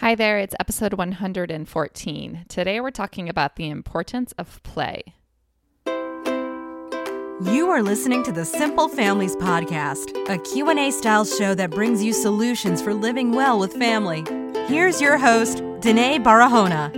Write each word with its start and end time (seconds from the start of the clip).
Hi 0.00 0.14
there, 0.14 0.38
it's 0.38 0.54
episode 0.60 0.94
114. 0.94 2.44
Today 2.48 2.78
we're 2.78 2.92
talking 2.92 3.28
about 3.28 3.56
the 3.56 3.68
importance 3.68 4.30
of 4.38 4.62
play. 4.62 5.02
You 7.42 7.68
are 7.70 7.82
listening 7.82 8.22
to 8.22 8.30
the 8.30 8.44
Simple 8.44 8.88
Families 8.88 9.34
podcast, 9.34 10.16
a 10.28 10.38
Q&A 10.38 10.92
style 10.92 11.24
show 11.24 11.52
that 11.56 11.72
brings 11.72 12.00
you 12.00 12.12
solutions 12.12 12.80
for 12.80 12.94
living 12.94 13.32
well 13.32 13.58
with 13.58 13.72
family. 13.72 14.24
Here's 14.68 15.00
your 15.00 15.18
host, 15.18 15.58
Denaye 15.80 16.22
Barahona. 16.22 16.94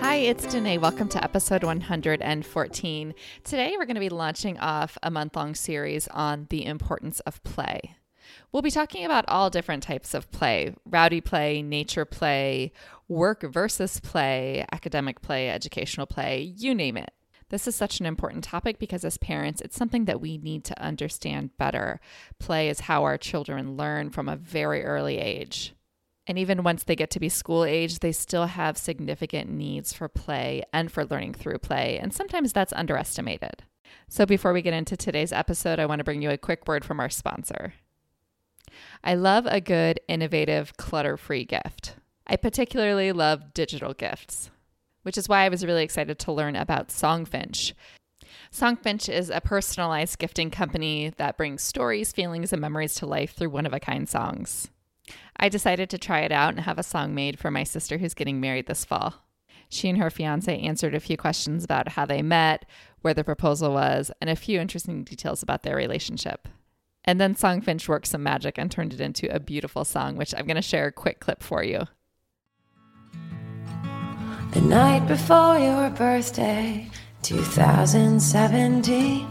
Hi, 0.00 0.14
it's 0.14 0.46
Denaye. 0.46 0.80
Welcome 0.80 1.10
to 1.10 1.22
episode 1.22 1.62
114. 1.62 3.14
Today 3.44 3.74
we're 3.76 3.84
going 3.84 3.96
to 3.96 4.00
be 4.00 4.08
launching 4.08 4.58
off 4.60 4.96
a 5.02 5.10
month-long 5.10 5.54
series 5.54 6.08
on 6.08 6.46
the 6.48 6.64
importance 6.64 7.20
of 7.20 7.44
play. 7.44 7.96
We'll 8.52 8.62
be 8.62 8.70
talking 8.70 9.04
about 9.04 9.24
all 9.28 9.50
different 9.50 9.82
types 9.82 10.14
of 10.14 10.30
play 10.30 10.74
rowdy 10.84 11.20
play, 11.20 11.62
nature 11.62 12.04
play, 12.04 12.72
work 13.08 13.42
versus 13.42 14.00
play, 14.00 14.64
academic 14.72 15.20
play, 15.20 15.50
educational 15.50 16.06
play, 16.06 16.54
you 16.56 16.74
name 16.74 16.96
it. 16.96 17.12
This 17.48 17.68
is 17.68 17.76
such 17.76 18.00
an 18.00 18.06
important 18.06 18.42
topic 18.42 18.78
because 18.78 19.04
as 19.04 19.18
parents, 19.18 19.60
it's 19.60 19.76
something 19.76 20.06
that 20.06 20.20
we 20.20 20.36
need 20.38 20.64
to 20.64 20.82
understand 20.82 21.56
better. 21.58 22.00
Play 22.40 22.68
is 22.68 22.80
how 22.80 23.04
our 23.04 23.16
children 23.16 23.76
learn 23.76 24.10
from 24.10 24.28
a 24.28 24.36
very 24.36 24.84
early 24.84 25.18
age. 25.18 25.74
And 26.26 26.38
even 26.38 26.64
once 26.64 26.82
they 26.82 26.96
get 26.96 27.10
to 27.10 27.20
be 27.20 27.28
school 27.28 27.64
age, 27.64 28.00
they 28.00 28.10
still 28.10 28.46
have 28.46 28.76
significant 28.76 29.48
needs 29.48 29.92
for 29.92 30.08
play 30.08 30.64
and 30.72 30.90
for 30.90 31.04
learning 31.04 31.34
through 31.34 31.58
play. 31.58 32.00
And 32.00 32.12
sometimes 32.12 32.52
that's 32.52 32.72
underestimated. 32.72 33.62
So 34.08 34.26
before 34.26 34.52
we 34.52 34.62
get 34.62 34.74
into 34.74 34.96
today's 34.96 35.32
episode, 35.32 35.78
I 35.78 35.86
want 35.86 36.00
to 36.00 36.04
bring 36.04 36.22
you 36.22 36.30
a 36.30 36.38
quick 36.38 36.66
word 36.66 36.84
from 36.84 36.98
our 36.98 37.10
sponsor. 37.10 37.74
I 39.04 39.14
love 39.14 39.46
a 39.46 39.60
good, 39.60 40.00
innovative, 40.08 40.76
clutter 40.76 41.16
free 41.16 41.44
gift. 41.44 41.96
I 42.26 42.36
particularly 42.36 43.12
love 43.12 43.54
digital 43.54 43.94
gifts, 43.94 44.50
which 45.02 45.16
is 45.16 45.28
why 45.28 45.44
I 45.44 45.48
was 45.48 45.64
really 45.64 45.84
excited 45.84 46.18
to 46.18 46.32
learn 46.32 46.56
about 46.56 46.88
Songfinch. 46.88 47.72
Songfinch 48.52 49.12
is 49.12 49.30
a 49.30 49.40
personalized 49.40 50.18
gifting 50.18 50.50
company 50.50 51.12
that 51.16 51.36
brings 51.36 51.62
stories, 51.62 52.12
feelings, 52.12 52.52
and 52.52 52.60
memories 52.60 52.94
to 52.94 53.06
life 53.06 53.34
through 53.34 53.50
one 53.50 53.66
of 53.66 53.72
a 53.72 53.80
kind 53.80 54.08
songs. 54.08 54.70
I 55.36 55.48
decided 55.48 55.90
to 55.90 55.98
try 55.98 56.20
it 56.20 56.32
out 56.32 56.54
and 56.54 56.60
have 56.60 56.78
a 56.78 56.82
song 56.82 57.14
made 57.14 57.38
for 57.38 57.50
my 57.50 57.64
sister 57.64 57.98
who's 57.98 58.14
getting 58.14 58.40
married 58.40 58.66
this 58.66 58.84
fall. 58.84 59.14
She 59.68 59.88
and 59.88 59.98
her 59.98 60.10
fiance 60.10 60.58
answered 60.58 60.94
a 60.94 61.00
few 61.00 61.16
questions 61.16 61.64
about 61.64 61.90
how 61.90 62.06
they 62.06 62.22
met, 62.22 62.64
where 63.02 63.14
the 63.14 63.24
proposal 63.24 63.72
was, 63.72 64.10
and 64.20 64.30
a 64.30 64.36
few 64.36 64.60
interesting 64.60 65.04
details 65.04 65.42
about 65.42 65.62
their 65.62 65.76
relationship. 65.76 66.48
And 67.06 67.20
then 67.20 67.36
Songfinch 67.36 67.88
worked 67.88 68.08
some 68.08 68.24
magic 68.24 68.58
and 68.58 68.70
turned 68.70 68.92
it 68.92 69.00
into 69.00 69.32
a 69.32 69.38
beautiful 69.38 69.84
song, 69.84 70.16
which 70.16 70.34
I'm 70.36 70.46
going 70.46 70.56
to 70.56 70.62
share 70.62 70.86
a 70.86 70.92
quick 70.92 71.20
clip 71.20 71.42
for 71.42 71.62
you. 71.62 71.86
The 74.52 74.60
night 74.60 75.06
before 75.06 75.58
your 75.58 75.90
birthday, 75.90 76.90
2017, 77.22 79.26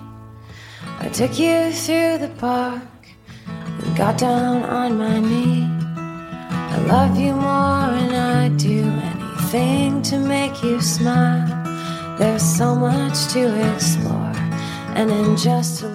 I 0.99 1.09
took 1.09 1.37
you 1.37 1.71
through 1.71 2.19
the 2.19 2.31
park 2.37 2.81
and 3.47 3.97
got 3.97 4.17
down 4.17 4.63
on 4.63 4.97
my 4.97 5.19
knee. 5.19 5.67
I 5.97 6.77
love 6.87 7.17
you 7.17 7.33
more 7.33 7.89
and 7.89 8.15
I'd 8.15 8.57
do 8.57 8.83
anything 8.83 10.01
to 10.03 10.19
make 10.19 10.63
you 10.63 10.79
smile. 10.79 12.17
There's 12.17 12.43
so 12.43 12.75
much 12.75 13.27
to 13.33 13.73
explore, 13.73 14.31
and 14.95 15.11
in 15.11 15.35
just 15.35 15.83
a. 15.83 15.94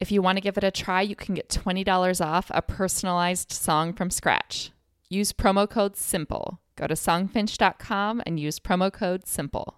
If 0.00 0.12
you 0.12 0.22
want 0.22 0.36
to 0.36 0.42
give 0.42 0.56
it 0.56 0.62
a 0.62 0.70
try, 0.70 1.02
you 1.02 1.16
can 1.16 1.34
get 1.34 1.48
$20 1.48 2.24
off 2.24 2.52
a 2.54 2.62
personalized 2.62 3.50
song 3.50 3.92
from 3.92 4.10
scratch. 4.10 4.70
Use 5.08 5.32
promo 5.32 5.68
code 5.68 5.96
SIMPLE. 5.96 6.60
Go 6.76 6.86
to 6.86 6.94
songfinch.com 6.94 8.22
and 8.24 8.38
use 8.38 8.60
promo 8.60 8.92
code 8.92 9.26
SIMPLE. 9.26 9.74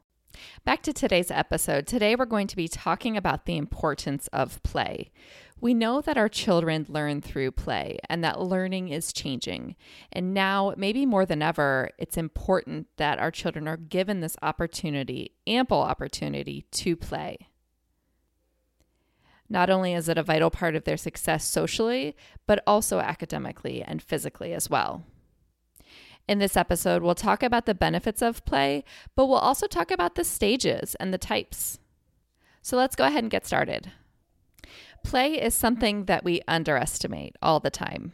Back 0.64 0.82
to 0.82 0.92
today's 0.92 1.30
episode. 1.30 1.86
Today 1.86 2.14
we're 2.14 2.26
going 2.26 2.48
to 2.48 2.56
be 2.56 2.68
talking 2.68 3.16
about 3.16 3.46
the 3.46 3.56
importance 3.56 4.28
of 4.30 4.62
play. 4.62 5.10
We 5.58 5.72
know 5.72 6.02
that 6.02 6.18
our 6.18 6.28
children 6.28 6.84
learn 6.88 7.22
through 7.22 7.52
play 7.52 7.98
and 8.10 8.22
that 8.22 8.42
learning 8.42 8.90
is 8.90 9.14
changing. 9.14 9.76
And 10.12 10.34
now, 10.34 10.74
maybe 10.76 11.06
more 11.06 11.24
than 11.24 11.40
ever, 11.40 11.90
it's 11.98 12.18
important 12.18 12.88
that 12.98 13.18
our 13.18 13.30
children 13.30 13.66
are 13.66 13.76
given 13.78 14.20
this 14.20 14.36
opportunity, 14.42 15.32
ample 15.46 15.80
opportunity 15.80 16.66
to 16.72 16.94
play. 16.94 17.49
Not 19.52 19.68
only 19.68 19.92
is 19.92 20.08
it 20.08 20.16
a 20.16 20.22
vital 20.22 20.48
part 20.48 20.76
of 20.76 20.84
their 20.84 20.96
success 20.96 21.44
socially, 21.44 22.16
but 22.46 22.62
also 22.68 23.00
academically 23.00 23.82
and 23.82 24.00
physically 24.00 24.54
as 24.54 24.70
well. 24.70 25.04
In 26.28 26.38
this 26.38 26.56
episode, 26.56 27.02
we'll 27.02 27.16
talk 27.16 27.42
about 27.42 27.66
the 27.66 27.74
benefits 27.74 28.22
of 28.22 28.44
play, 28.44 28.84
but 29.16 29.26
we'll 29.26 29.38
also 29.38 29.66
talk 29.66 29.90
about 29.90 30.14
the 30.14 30.22
stages 30.22 30.94
and 31.00 31.12
the 31.12 31.18
types. 31.18 31.80
So 32.62 32.76
let's 32.76 32.94
go 32.94 33.04
ahead 33.04 33.24
and 33.24 33.30
get 33.30 33.44
started. 33.44 33.90
Play 35.02 35.40
is 35.42 35.54
something 35.54 36.04
that 36.04 36.22
we 36.22 36.42
underestimate 36.46 37.34
all 37.42 37.58
the 37.58 37.70
time. 37.70 38.12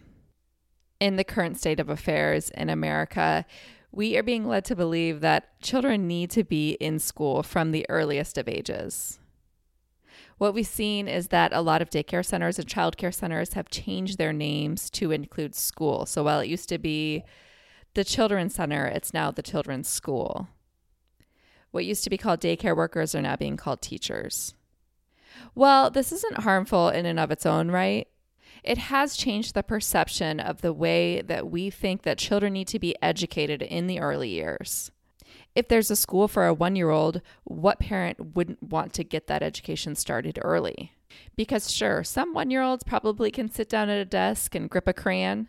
In 0.99 1.17
the 1.17 1.25
current 1.25 1.59
state 1.59 1.81
of 1.81 1.91
affairs 1.91 2.49
in 2.49 2.71
America, 2.71 3.45
we 3.93 4.17
are 4.17 4.23
being 4.23 4.49
led 4.49 4.65
to 4.67 4.77
believe 4.77 5.21
that 5.21 5.61
children 5.61 6.07
need 6.07 6.31
to 6.31 6.45
be 6.45 6.73
in 6.73 6.99
school 6.99 7.43
from 7.43 7.73
the 7.73 7.85
earliest 7.91 8.39
of 8.39 8.49
ages. 8.49 9.19
What 10.39 10.53
we've 10.53 10.67
seen 10.67 11.09
is 11.09 11.29
that 11.29 11.53
a 11.55 11.63
lot 11.63 11.81
of 11.81 11.89
daycare 11.89 12.25
centers 12.25 12.59
and 12.59 12.69
childcare 12.69 13.15
centers 13.15 13.55
have 13.55 13.71
changed 13.71 14.19
their 14.19 14.35
names 14.35 14.91
to 14.91 15.11
include 15.11 15.55
school. 15.55 16.05
So 16.05 16.25
while 16.25 16.41
it 16.41 16.49
used 16.49 16.69
to 16.69 16.79
be 16.79 17.25
the 17.95 18.05
Children's 18.05 18.55
Center, 18.55 18.87
it's 18.87 19.15
now 19.15 19.31
the 19.31 19.43
Children's 19.43 19.89
School. 19.89 20.49
What 21.71 21.87
used 21.87 22.05
to 22.05 22.11
be 22.11 22.19
called 22.19 22.41
daycare 22.41 22.77
workers 22.77 23.15
are 23.15 23.23
now 23.23 23.37
being 23.37 23.57
called 23.57 23.81
teachers. 23.81 24.53
Well, 25.55 25.91
this 25.91 26.13
isn't 26.13 26.41
harmful 26.41 26.91
in 26.91 27.07
and 27.07 27.19
of 27.19 27.31
its 27.31 27.47
own 27.47 27.71
right. 27.71 28.07
It 28.63 28.79
has 28.79 29.17
changed 29.17 29.55
the 29.55 29.63
perception 29.63 30.41
of 30.41 30.61
the 30.61 30.73
way 30.73 31.23
that 31.23 31.51
we 31.51 31.71
think 31.71 32.03
that 32.03 32.19
children 32.19 32.53
need 32.53 32.69
to 32.69 32.79
be 32.79 32.95
educated 33.01 33.63
in 33.63 33.87
the 33.87 34.01
early 34.01 34.29
years. 34.29 34.91
If 35.57 35.69
there's 35.69 35.91
a 35.91 35.97
school 35.97 36.29
for 36.29 36.47
a 36.47 36.53
one 36.53 36.77
year 36.77 36.91
old, 36.91 37.23
what 37.45 37.81
parent 37.81 38.37
wouldn't 38.37 38.63
want 38.63 38.93
to 38.93 39.03
get 39.03 39.27
that 39.27 39.43
education 39.43 39.95
started 39.95 40.39
early? 40.43 40.93
Because, 41.35 41.73
sure, 41.73 42.05
some 42.05 42.35
one 42.35 42.51
year 42.51 42.61
olds 42.61 42.85
probably 42.85 43.31
can 43.31 43.51
sit 43.51 43.71
down 43.71 43.89
at 43.89 43.99
a 43.99 44.05
desk 44.05 44.55
and 44.55 44.69
grip 44.69 44.87
a 44.87 44.93
crayon, 44.93 45.49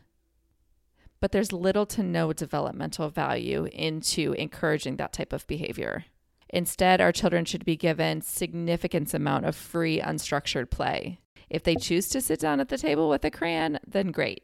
but 1.19 1.33
there's 1.33 1.51
little 1.51 1.85
to 1.87 2.03
no 2.03 2.31
developmental 2.31 3.09
value 3.09 3.67
into 3.73 4.31
encouraging 4.33 4.95
that 4.95 5.11
type 5.11 5.33
of 5.33 5.45
behavior. 5.45 6.05
Instead, 6.49 7.01
our 7.01 7.11
children 7.11 7.43
should 7.43 7.65
be 7.65 7.75
given 7.75 8.21
significant 8.21 9.13
amount 9.13 9.43
of 9.45 9.57
free 9.57 9.99
unstructured 9.99 10.69
play. 10.69 11.19
If 11.49 11.63
they 11.63 11.75
choose 11.75 12.07
to 12.09 12.21
sit 12.21 12.39
down 12.39 12.61
at 12.61 12.69
the 12.69 12.77
table 12.77 13.09
with 13.09 13.25
a 13.25 13.31
crayon, 13.31 13.79
then 13.85 14.11
great. 14.11 14.43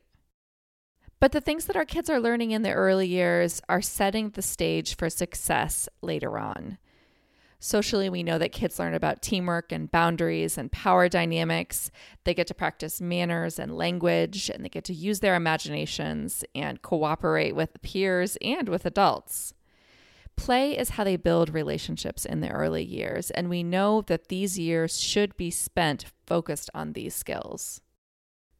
But 1.23 1.31
the 1.31 1.39
things 1.39 1.67
that 1.67 1.77
our 1.77 1.85
kids 1.85 2.09
are 2.09 2.19
learning 2.19 2.51
in 2.51 2.63
the 2.63 2.73
early 2.73 3.07
years 3.07 3.61
are 3.69 3.81
setting 3.81 4.31
the 4.31 4.41
stage 4.41 4.97
for 4.97 5.09
success 5.09 5.87
later 6.01 6.37
on. 6.37 6.77
Socially, 7.61 8.09
we 8.09 8.23
know 8.23 8.37
that 8.37 8.51
kids 8.51 8.77
learn 8.77 8.93
about 8.93 9.21
teamwork 9.21 9.71
and 9.71 9.89
boundaries 9.89 10.57
and 10.57 10.69
power 10.69 11.07
dynamics. 11.07 11.91
They 12.25 12.33
get 12.33 12.47
to 12.47 12.53
practice 12.53 12.99
manners 12.99 13.57
and 13.57 13.77
language, 13.77 14.49
and 14.49 14.65
they 14.65 14.67
get 14.67 14.83
to 14.83 14.93
use 14.93 15.21
their 15.21 15.35
imaginations 15.35 16.43
and 16.53 16.81
cooperate 16.81 17.55
with 17.55 17.81
peers 17.81 18.37
and 18.41 18.67
with 18.67 18.85
adults. 18.85 19.53
Play 20.35 20.77
is 20.77 20.89
how 20.89 21.05
they 21.05 21.15
build 21.15 21.53
relationships 21.53 22.25
in 22.25 22.41
the 22.41 22.51
early 22.51 22.83
years, 22.83 23.31
and 23.31 23.49
we 23.49 23.63
know 23.63 24.01
that 24.07 24.27
these 24.27 24.59
years 24.59 24.99
should 24.99 25.37
be 25.37 25.51
spent 25.51 26.03
focused 26.27 26.69
on 26.73 26.91
these 26.91 27.15
skills. 27.15 27.79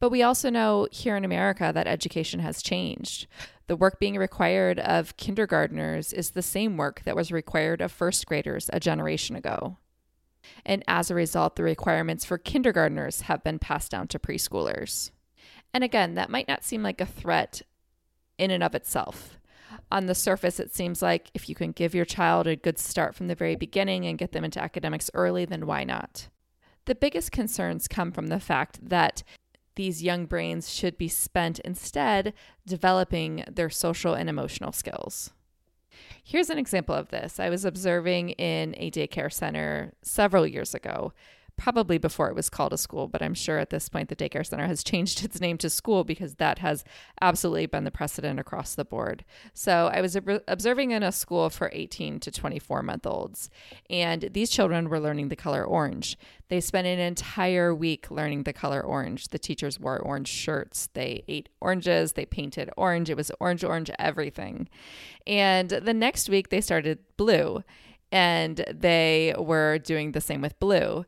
But 0.04 0.10
we 0.10 0.22
also 0.22 0.50
know 0.50 0.86
here 0.92 1.16
in 1.16 1.24
America 1.24 1.70
that 1.72 1.86
education 1.86 2.40
has 2.40 2.62
changed. 2.62 3.26
The 3.68 3.74
work 3.74 3.98
being 3.98 4.18
required 4.18 4.78
of 4.78 5.16
kindergartners 5.16 6.12
is 6.12 6.32
the 6.32 6.42
same 6.42 6.76
work 6.76 7.00
that 7.04 7.16
was 7.16 7.32
required 7.32 7.80
of 7.80 7.90
first 7.90 8.26
graders 8.26 8.68
a 8.70 8.78
generation 8.78 9.34
ago. 9.34 9.78
And 10.66 10.84
as 10.86 11.10
a 11.10 11.14
result, 11.14 11.56
the 11.56 11.62
requirements 11.62 12.26
for 12.26 12.36
kindergartners 12.36 13.22
have 13.22 13.42
been 13.42 13.58
passed 13.58 13.92
down 13.92 14.08
to 14.08 14.18
preschoolers. 14.18 15.10
And 15.72 15.82
again, 15.82 16.16
that 16.16 16.28
might 16.28 16.48
not 16.48 16.64
seem 16.64 16.82
like 16.82 17.00
a 17.00 17.06
threat 17.06 17.62
in 18.36 18.50
and 18.50 18.62
of 18.62 18.74
itself. 18.74 19.38
On 19.90 20.04
the 20.04 20.14
surface, 20.14 20.60
it 20.60 20.74
seems 20.74 21.00
like 21.00 21.30
if 21.32 21.48
you 21.48 21.54
can 21.54 21.72
give 21.72 21.94
your 21.94 22.04
child 22.04 22.46
a 22.46 22.56
good 22.56 22.78
start 22.78 23.14
from 23.14 23.28
the 23.28 23.34
very 23.34 23.56
beginning 23.56 24.04
and 24.04 24.18
get 24.18 24.32
them 24.32 24.44
into 24.44 24.62
academics 24.62 25.10
early, 25.14 25.46
then 25.46 25.64
why 25.64 25.82
not? 25.82 26.28
The 26.84 26.94
biggest 26.94 27.32
concerns 27.32 27.88
come 27.88 28.12
from 28.12 28.26
the 28.26 28.38
fact 28.38 28.86
that 28.90 29.22
these 29.76 30.02
young 30.02 30.26
brains 30.26 30.72
should 30.72 30.96
be 30.96 31.08
spent 31.08 31.58
instead 31.60 32.32
developing 32.66 33.44
their 33.50 33.70
social 33.70 34.14
and 34.14 34.28
emotional 34.28 34.72
skills. 34.72 35.30
Here's 36.22 36.50
an 36.50 36.58
example 36.58 36.94
of 36.94 37.10
this. 37.10 37.38
I 37.38 37.50
was 37.50 37.64
observing 37.64 38.30
in 38.30 38.74
a 38.78 38.90
daycare 38.90 39.32
center 39.32 39.92
several 40.02 40.46
years 40.46 40.74
ago. 40.74 41.12
Probably 41.56 41.98
before 41.98 42.28
it 42.28 42.34
was 42.34 42.50
called 42.50 42.72
a 42.72 42.78
school, 42.78 43.08
but 43.08 43.22
I'm 43.22 43.34
sure 43.34 43.58
at 43.58 43.70
this 43.70 43.88
point 43.88 44.08
the 44.08 44.16
daycare 44.16 44.46
center 44.46 44.66
has 44.66 44.84
changed 44.84 45.24
its 45.24 45.40
name 45.40 45.58
to 45.58 45.70
school 45.70 46.04
because 46.04 46.36
that 46.36 46.58
has 46.58 46.84
absolutely 47.20 47.66
been 47.66 47.84
the 47.84 47.90
precedent 47.90 48.40
across 48.40 48.74
the 48.74 48.84
board. 48.84 49.24
So 49.52 49.90
I 49.92 50.00
was 50.00 50.16
observing 50.48 50.90
in 50.90 51.02
a 51.02 51.12
school 51.12 51.50
for 51.50 51.70
18 51.72 52.20
to 52.20 52.30
24 52.30 52.82
month 52.82 53.06
olds, 53.06 53.50
and 53.88 54.30
these 54.32 54.50
children 54.50 54.88
were 54.88 55.00
learning 55.00 55.28
the 55.28 55.36
color 55.36 55.64
orange. 55.64 56.18
They 56.48 56.60
spent 56.60 56.86
an 56.86 56.98
entire 56.98 57.74
week 57.74 58.10
learning 58.10 58.42
the 58.42 58.52
color 58.52 58.82
orange. 58.82 59.28
The 59.28 59.38
teachers 59.38 59.80
wore 59.80 59.98
orange 59.98 60.28
shirts, 60.28 60.88
they 60.92 61.24
ate 61.26 61.48
oranges, 61.60 62.12
they 62.12 62.26
painted 62.26 62.70
orange. 62.76 63.10
It 63.10 63.16
was 63.16 63.30
orange, 63.40 63.64
orange, 63.64 63.90
everything. 63.98 64.68
And 65.26 65.70
the 65.70 65.94
next 65.94 66.28
week 66.28 66.50
they 66.50 66.60
started 66.60 66.98
blue 67.16 67.64
and 68.12 68.64
they 68.72 69.34
were 69.36 69.78
doing 69.78 70.12
the 70.12 70.20
same 70.20 70.40
with 70.40 70.58
blue. 70.60 71.04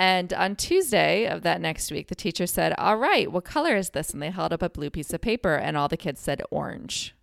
And 0.00 0.32
on 0.32 0.56
Tuesday 0.56 1.26
of 1.26 1.42
that 1.42 1.60
next 1.60 1.92
week, 1.92 2.08
the 2.08 2.14
teacher 2.14 2.46
said, 2.46 2.72
All 2.78 2.96
right, 2.96 3.30
what 3.30 3.44
color 3.44 3.76
is 3.76 3.90
this? 3.90 4.14
And 4.14 4.22
they 4.22 4.30
held 4.30 4.50
up 4.50 4.62
a 4.62 4.70
blue 4.70 4.88
piece 4.88 5.12
of 5.12 5.20
paper, 5.20 5.56
and 5.56 5.76
all 5.76 5.88
the 5.88 5.98
kids 5.98 6.22
said 6.22 6.40
orange. 6.50 7.14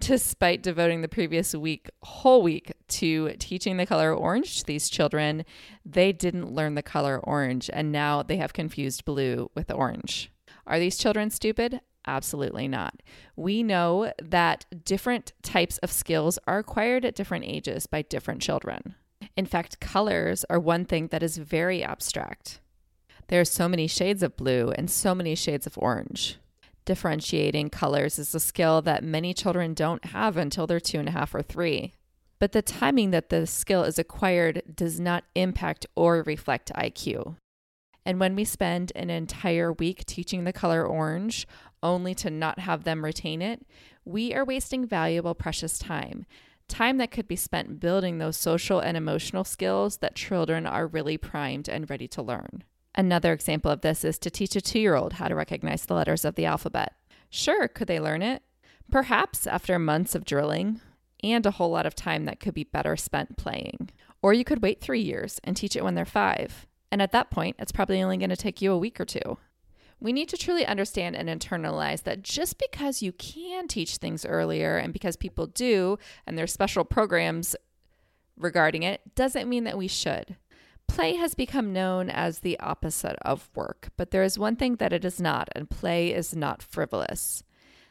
Despite 0.00 0.62
devoting 0.62 1.02
the 1.02 1.08
previous 1.08 1.54
week, 1.54 1.90
whole 2.02 2.40
week, 2.40 2.72
to 2.88 3.34
teaching 3.38 3.76
the 3.76 3.84
color 3.84 4.14
orange 4.14 4.60
to 4.60 4.64
these 4.64 4.88
children, 4.88 5.44
they 5.84 6.10
didn't 6.10 6.54
learn 6.54 6.74
the 6.74 6.82
color 6.82 7.20
orange, 7.22 7.68
and 7.70 7.92
now 7.92 8.22
they 8.22 8.38
have 8.38 8.54
confused 8.54 9.04
blue 9.04 9.50
with 9.54 9.70
orange. 9.70 10.32
Are 10.66 10.78
these 10.78 10.96
children 10.96 11.28
stupid? 11.28 11.82
Absolutely 12.06 12.66
not. 12.66 13.02
We 13.36 13.62
know 13.62 14.10
that 14.22 14.64
different 14.86 15.34
types 15.42 15.76
of 15.78 15.92
skills 15.92 16.38
are 16.46 16.60
acquired 16.60 17.04
at 17.04 17.14
different 17.14 17.44
ages 17.44 17.86
by 17.86 18.00
different 18.00 18.40
children. 18.40 18.94
In 19.36 19.44
fact, 19.44 19.80
colors 19.80 20.44
are 20.48 20.58
one 20.58 20.86
thing 20.86 21.08
that 21.08 21.22
is 21.22 21.36
very 21.36 21.82
abstract. 21.82 22.60
There 23.28 23.40
are 23.40 23.44
so 23.44 23.68
many 23.68 23.86
shades 23.86 24.22
of 24.22 24.36
blue 24.36 24.70
and 24.70 24.90
so 24.90 25.14
many 25.14 25.34
shades 25.34 25.66
of 25.66 25.76
orange. 25.76 26.38
Differentiating 26.86 27.70
colors 27.70 28.18
is 28.18 28.34
a 28.34 28.40
skill 28.40 28.80
that 28.82 29.04
many 29.04 29.34
children 29.34 29.74
don't 29.74 30.06
have 30.06 30.36
until 30.36 30.66
they're 30.66 30.80
two 30.80 31.00
and 31.00 31.08
a 31.08 31.12
half 31.12 31.34
or 31.34 31.42
three. 31.42 31.92
But 32.38 32.52
the 32.52 32.62
timing 32.62 33.10
that 33.10 33.28
the 33.28 33.46
skill 33.46 33.82
is 33.82 33.98
acquired 33.98 34.62
does 34.74 35.00
not 35.00 35.24
impact 35.34 35.84
or 35.96 36.22
reflect 36.22 36.72
IQ. 36.74 37.36
And 38.04 38.20
when 38.20 38.36
we 38.36 38.44
spend 38.44 38.92
an 38.94 39.10
entire 39.10 39.72
week 39.72 40.06
teaching 40.06 40.44
the 40.44 40.52
color 40.52 40.86
orange 40.86 41.46
only 41.82 42.14
to 42.14 42.30
not 42.30 42.60
have 42.60 42.84
them 42.84 43.04
retain 43.04 43.42
it, 43.42 43.66
we 44.04 44.32
are 44.32 44.44
wasting 44.44 44.86
valuable, 44.86 45.34
precious 45.34 45.78
time 45.78 46.24
time 46.68 46.98
that 46.98 47.10
could 47.10 47.28
be 47.28 47.36
spent 47.36 47.80
building 47.80 48.18
those 48.18 48.36
social 48.36 48.80
and 48.80 48.96
emotional 48.96 49.44
skills 49.44 49.98
that 49.98 50.14
children 50.14 50.66
are 50.66 50.86
really 50.86 51.16
primed 51.16 51.68
and 51.68 51.88
ready 51.88 52.08
to 52.08 52.22
learn. 52.22 52.64
Another 52.94 53.32
example 53.32 53.70
of 53.70 53.82
this 53.82 54.04
is 54.04 54.18
to 54.18 54.30
teach 54.30 54.56
a 54.56 54.60
two 54.60 54.80
year 54.80 54.94
old 54.94 55.14
how 55.14 55.28
to 55.28 55.34
recognize 55.34 55.84
the 55.84 55.94
letters 55.94 56.24
of 56.24 56.34
the 56.34 56.46
alphabet. 56.46 56.94
Sure, 57.28 57.68
could 57.68 57.88
they 57.88 58.00
learn 58.00 58.22
it? 58.22 58.42
Perhaps 58.90 59.46
after 59.46 59.78
months 59.78 60.14
of 60.14 60.24
drilling 60.24 60.80
and 61.22 61.44
a 61.44 61.52
whole 61.52 61.70
lot 61.70 61.86
of 61.86 61.94
time 61.94 62.24
that 62.24 62.40
could 62.40 62.54
be 62.54 62.64
better 62.64 62.96
spent 62.96 63.36
playing. 63.36 63.90
Or 64.22 64.32
you 64.32 64.44
could 64.44 64.62
wait 64.62 64.80
three 64.80 65.00
years 65.00 65.40
and 65.44 65.56
teach 65.56 65.76
it 65.76 65.84
when 65.84 65.94
they're 65.94 66.04
five. 66.04 66.66
And 66.90 67.02
at 67.02 67.12
that 67.12 67.30
point, 67.30 67.56
it's 67.58 67.72
probably 67.72 68.02
only 68.02 68.16
going 68.16 68.30
to 68.30 68.36
take 68.36 68.62
you 68.62 68.72
a 68.72 68.78
week 68.78 69.00
or 69.00 69.04
two. 69.04 69.38
We 70.00 70.12
need 70.12 70.28
to 70.28 70.36
truly 70.36 70.66
understand 70.66 71.16
and 71.16 71.28
internalize 71.28 72.02
that 72.02 72.22
just 72.22 72.58
because 72.58 73.02
you 73.02 73.12
can 73.12 73.66
teach 73.66 73.96
things 73.96 74.26
earlier 74.26 74.76
and 74.76 74.92
because 74.92 75.16
people 75.16 75.46
do, 75.46 75.98
and 76.26 76.36
there's 76.36 76.52
special 76.52 76.84
programs 76.84 77.56
regarding 78.36 78.82
it, 78.82 79.14
doesn't 79.14 79.48
mean 79.48 79.64
that 79.64 79.78
we 79.78 79.88
should. 79.88 80.36
Play 80.86 81.16
has 81.16 81.34
become 81.34 81.72
known 81.72 82.10
as 82.10 82.38
the 82.38 82.58
opposite 82.60 83.16
of 83.22 83.50
work, 83.54 83.88
but 83.96 84.10
there 84.10 84.22
is 84.22 84.38
one 84.38 84.56
thing 84.56 84.76
that 84.76 84.92
it 84.92 85.04
is 85.04 85.20
not, 85.20 85.48
and 85.54 85.68
play 85.68 86.12
is 86.12 86.36
not 86.36 86.62
frivolous. 86.62 87.42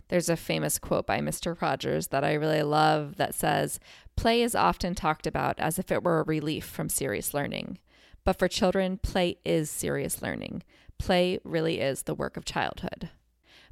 There's 0.08 0.30
a 0.30 0.38
famous 0.38 0.78
quote 0.78 1.08
by 1.08 1.20
Mr. 1.20 1.60
Rogers 1.60 2.08
that 2.08 2.24
I 2.24 2.34
really 2.34 2.62
love 2.62 3.16
that 3.16 3.34
says, 3.34 3.80
Play 4.16 4.44
is 4.44 4.56
often 4.56 4.94
talked 4.94 5.26
about 5.26 5.60
as 5.60 5.80
if 5.80 5.92
it 5.92 6.04
were 6.04 6.20
a 6.20 6.24
relief 6.24 6.66
from 6.66 6.90
serious 6.90 7.34
learning. 7.34 7.80
But 8.24 8.40
for 8.40 8.48
children, 8.48 8.98
play 8.98 9.38
is 9.44 9.70
serious 9.70 10.22
learning. 10.22 10.64
Play 10.98 11.40
really 11.44 11.80
is 11.80 12.04
the 12.04 12.16
work 12.16 12.38
of 12.38 12.46
childhood. 12.46 13.10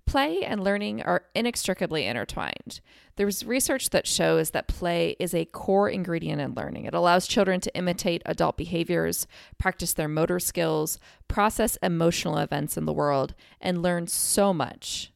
Play 0.06 0.44
and 0.44 0.64
learning 0.64 1.02
are 1.02 1.26
inextricably 1.34 2.06
intertwined. 2.06 2.82
There's 3.16 3.46
research 3.46 3.90
that 3.92 4.06
shows 4.06 4.50
that 4.50 4.68
play 4.68 5.16
is 5.20 5.34
a 5.34 5.46
core 5.46 5.90
ingredient 5.90 6.42
in 6.42 6.54
learning. 6.54 6.86
It 6.86 6.94
allows 6.94 7.26
children 7.26 7.62
to 7.62 7.76
imitate 7.76 8.22
adult 8.26 8.58
behaviors, 8.58 9.28
practice 9.58 9.94
their 9.94 10.10
motor 10.10 10.40
skills, 10.40 11.00
process 11.28 11.78
emotional 11.82 12.38
events 12.38 12.76
in 12.76 12.86
the 12.86 12.94
world, 12.94 13.34
and 13.62 13.82
learn 13.82 14.08
so 14.08 14.54
much. 14.54 15.14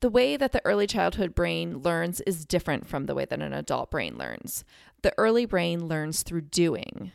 The 0.00 0.10
way 0.10 0.36
that 0.36 0.52
the 0.52 0.64
early 0.66 0.86
childhood 0.86 1.34
brain 1.34 1.78
learns 1.78 2.20
is 2.22 2.44
different 2.44 2.86
from 2.86 3.06
the 3.06 3.14
way 3.14 3.24
that 3.24 3.40
an 3.40 3.54
adult 3.54 3.90
brain 3.90 4.18
learns. 4.18 4.64
The 5.02 5.14
early 5.16 5.46
brain 5.46 5.88
learns 5.88 6.22
through 6.22 6.42
doing 6.42 7.12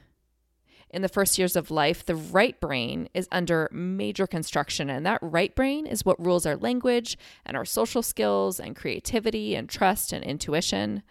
in 0.89 1.01
the 1.01 1.09
first 1.09 1.37
years 1.37 1.55
of 1.55 1.69
life, 1.71 2.05
the 2.05 2.15
right 2.15 2.59
brain 2.59 3.09
is 3.13 3.27
under 3.31 3.69
major 3.71 4.25
construction. 4.25 4.89
And 4.89 5.05
that 5.05 5.19
right 5.21 5.53
brain 5.55 5.85
is 5.85 6.05
what 6.05 6.23
rules 6.23 6.45
our 6.45 6.55
language 6.57 7.17
and 7.45 7.55
our 7.55 7.65
social 7.65 8.01
skills 8.01 8.59
and 8.59 8.75
creativity 8.75 9.55
and 9.55 9.69
trust 9.69 10.11
and 10.11 10.23
intuition. 10.23 11.03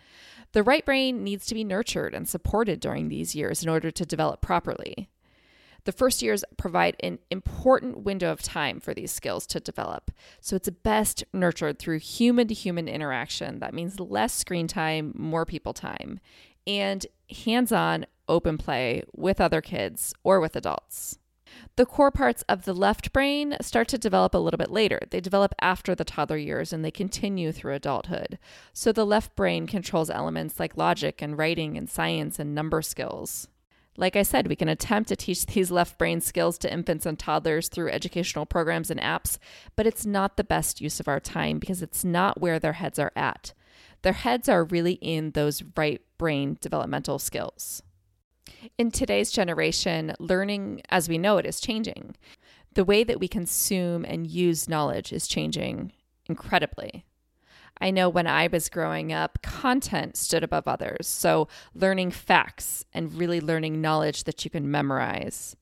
The 0.52 0.62
right 0.62 0.84
brain 0.84 1.22
needs 1.22 1.46
to 1.46 1.54
be 1.54 1.64
nurtured 1.64 2.14
and 2.14 2.28
supported 2.28 2.80
during 2.80 3.08
these 3.08 3.34
years 3.34 3.62
in 3.62 3.69
order 3.69 3.90
to 3.90 4.06
develop 4.06 4.40
properly. 4.40 5.08
The 5.84 5.92
first 5.92 6.22
years 6.22 6.44
provide 6.56 6.96
an 7.00 7.19
important 7.31 8.00
window 8.00 8.32
of 8.32 8.42
time 8.42 8.81
for 8.81 8.92
these 8.92 9.12
skills 9.12 9.46
to 9.46 9.60
develop. 9.60 10.10
So 10.40 10.56
it's 10.56 10.69
best 10.69 11.24
nurtured 11.32 11.78
through 11.78 12.00
human 12.00 12.48
to 12.48 12.54
human 12.54 12.88
interaction. 12.88 13.60
That 13.60 13.74
means 13.74 14.00
less 14.00 14.34
screen 14.34 14.66
time, 14.66 15.14
more 15.16 15.46
people 15.46 15.72
time, 15.72 16.20
and 16.66 17.06
hands 17.30 17.72
on 17.72 18.06
open 18.28 18.58
play 18.58 19.02
with 19.14 19.40
other 19.40 19.60
kids 19.60 20.14
or 20.22 20.40
with 20.40 20.56
adults. 20.56 21.19
The 21.76 21.86
core 21.86 22.10
parts 22.10 22.42
of 22.48 22.64
the 22.64 22.75
left 22.75 23.12
brain 23.12 23.56
start 23.60 23.88
to 23.88 23.98
develop 23.98 24.34
a 24.34 24.38
little 24.38 24.58
bit 24.58 24.70
later. 24.70 25.00
They 25.10 25.20
develop 25.20 25.54
after 25.60 25.94
the 25.94 26.04
toddler 26.04 26.36
years 26.36 26.72
and 26.72 26.84
they 26.84 26.90
continue 26.90 27.52
through 27.52 27.75
adulthood. 27.75 28.38
So 28.72 28.92
the 28.92 29.06
left 29.06 29.34
brain 29.34 29.66
controls 29.66 30.10
elements 30.10 30.60
like 30.60 30.76
logic 30.76 31.22
and 31.22 31.38
writing 31.38 31.76
and 31.76 31.88
science 31.88 32.38
and 32.38 32.54
number 32.54 32.82
skills. 32.82 33.48
Like 33.96 34.14
I 34.14 34.22
said, 34.22 34.46
we 34.46 34.54
can 34.54 34.69
attempt 34.69 35.08
to 35.08 35.16
teach 35.16 35.44
these 35.46 35.72
left 35.72 35.98
brain 35.98 36.20
skills 36.20 36.56
to 36.58 36.72
infants 36.72 37.04
and 37.04 37.19
toddlers 37.19 37.69
through 37.69 37.90
educational 37.90 38.46
programs 38.46 38.92
and 38.92 39.00
apps, 39.00 39.38
but 39.74 39.88
it's 39.88 40.06
not 40.06 40.36
the 40.36 40.44
best 40.44 40.81
use 40.81 41.00
of 41.00 41.08
our 41.08 41.19
time 41.19 41.58
because 41.58 41.82
it's 41.82 42.04
not 42.04 42.40
where 42.40 42.60
their 42.60 42.74
heads 42.74 43.00
are 43.00 43.10
at. 43.17 43.55
Their 44.02 44.12
heads 44.12 44.48
are 44.48 44.64
really 44.64 44.94
in 44.94 45.32
those 45.32 45.62
right 45.76 46.00
brain 46.19 46.58
developmental 46.60 47.19
skills. 47.19 47.82
In 48.76 48.90
today's 48.90 49.31
generation, 49.31 50.14
learning 50.19 50.82
as 50.88 51.08
we 51.08 51.19
know 51.19 51.38
it 51.38 51.46
is 51.46 51.60
changing. 51.60 52.17
The 52.74 52.84
way 52.84 53.05
that 53.05 53.20
we 53.20 53.28
consume 53.28 54.05
and 54.05 54.26
use 54.26 54.69
knowledge 54.69 55.12
is 55.12 55.26
changing 55.26 55.93
incredibly. 56.26 57.05
I 57.81 57.90
know 57.90 58.08
when 58.08 58.26
I 58.26 58.48
was 58.48 58.69
growing 58.69 59.12
up, 59.12 59.40
content 59.43 60.17
stood 60.17 60.43
above 60.43 60.67
others. 60.67 61.06
So, 61.06 61.48
learning 61.74 62.10
facts 62.10 62.84
and 62.93 63.14
really 63.14 63.40
learning 63.40 63.81
knowledge 63.81 64.24
that 64.24 64.44
you 64.44 64.50
can 64.50 64.70
memorize, 64.70 65.56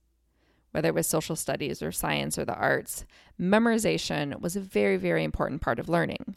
whether 0.70 0.88
it 0.88 0.94
was 0.94 1.06
social 1.06 1.36
studies 1.36 1.82
or 1.82 1.92
science 1.92 2.38
or 2.38 2.44
the 2.44 2.54
arts, 2.54 3.04
memorization 3.38 4.40
was 4.40 4.56
a 4.56 4.60
very, 4.60 4.96
very 4.96 5.24
important 5.24 5.60
part 5.60 5.78
of 5.78 5.88
learning. 5.88 6.36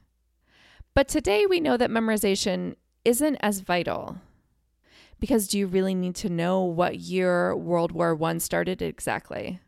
But 1.00 1.08
today 1.08 1.46
we 1.46 1.62
know 1.62 1.77
that 1.77 1.89
memorization 1.89 2.75
isn't 3.06 3.38
as 3.38 3.62
vital. 3.62 4.18
Because 5.18 5.48
do 5.48 5.58
you 5.58 5.65
really 5.65 5.96
need 5.96 6.13
to 6.15 6.29
know 6.29 6.62
what 6.62 7.00
year 7.00 7.56
World 7.56 7.94
War 7.94 8.22
I 8.22 8.38
started 8.39 8.82
exactly? 8.82 9.62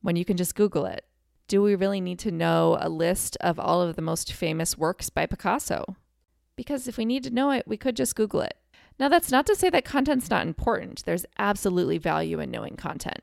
When 0.00 0.16
you 0.16 0.24
can 0.24 0.36
just 0.36 0.56
Google 0.56 0.86
it. 0.86 1.04
Do 1.46 1.62
we 1.62 1.76
really 1.76 2.00
need 2.00 2.18
to 2.18 2.32
know 2.32 2.78
a 2.80 2.88
list 2.88 3.36
of 3.40 3.60
all 3.60 3.80
of 3.80 3.94
the 3.94 4.02
most 4.02 4.32
famous 4.32 4.76
works 4.76 5.08
by 5.08 5.24
Picasso? 5.24 5.84
Because 6.56 6.88
if 6.88 6.96
we 6.96 7.04
need 7.04 7.22
to 7.22 7.30
know 7.30 7.52
it, 7.52 7.62
we 7.68 7.76
could 7.76 7.94
just 7.94 8.16
Google 8.16 8.40
it. 8.40 8.56
Now, 8.98 9.08
that's 9.08 9.30
not 9.30 9.46
to 9.46 9.54
say 9.54 9.70
that 9.70 9.84
content's 9.84 10.30
not 10.30 10.48
important. 10.48 11.04
There's 11.04 11.26
absolutely 11.38 11.98
value 11.98 12.40
in 12.40 12.50
knowing 12.50 12.74
content. 12.74 13.22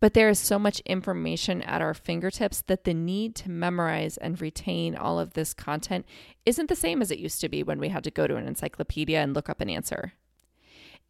But 0.00 0.14
there 0.14 0.28
is 0.28 0.38
so 0.38 0.58
much 0.58 0.80
information 0.80 1.62
at 1.62 1.82
our 1.82 1.94
fingertips 1.94 2.62
that 2.62 2.84
the 2.84 2.94
need 2.94 3.34
to 3.36 3.50
memorize 3.50 4.16
and 4.16 4.40
retain 4.40 4.94
all 4.94 5.18
of 5.18 5.34
this 5.34 5.54
content 5.54 6.06
isn't 6.46 6.68
the 6.68 6.76
same 6.76 7.02
as 7.02 7.10
it 7.10 7.18
used 7.18 7.40
to 7.40 7.48
be 7.48 7.62
when 7.62 7.78
we 7.78 7.88
had 7.88 8.04
to 8.04 8.10
go 8.10 8.26
to 8.26 8.36
an 8.36 8.46
encyclopedia 8.46 9.20
and 9.20 9.34
look 9.34 9.48
up 9.48 9.60
an 9.60 9.70
answer. 9.70 10.12